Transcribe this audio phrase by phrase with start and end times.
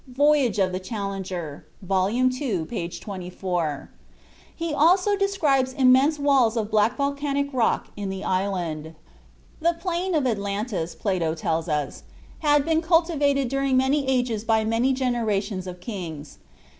[0.07, 2.09] ("Voyage of the Challenger," vol.
[2.09, 2.89] ii., p.
[2.89, 3.91] 24).
[4.55, 8.95] He also describes immense walls of black volcanic rock in the island.
[9.59, 12.01] The plain of Atlantis, Plato tells us,
[12.39, 16.39] "had been cultivated during many ages by many generations of kings."